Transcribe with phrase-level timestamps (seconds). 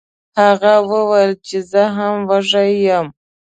[0.41, 3.07] هغه وویل چې زه هم وږی یم.